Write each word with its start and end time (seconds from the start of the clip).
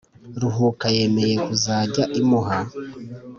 Ruhuka 0.41 0.85
yemeye 0.95 1.35
kuzajya 1.45 2.03
imuha 2.19 2.57